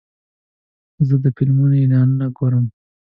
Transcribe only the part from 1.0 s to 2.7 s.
زه د فلمونو اعلانونه ګورم.